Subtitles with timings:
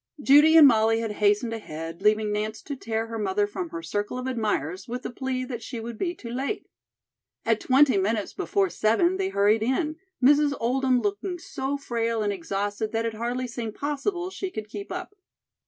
[0.19, 4.17] Judy and Molly had hastened ahead, leaving Nance to tear her mother from her circle
[4.17, 6.65] of admirers with the plea that she would be too late.
[7.45, 10.53] At twenty minutes before seven they hurried in, Mrs.
[10.59, 15.13] Oldham looking so frail and exhausted that it hardly seemed possible she could keep up.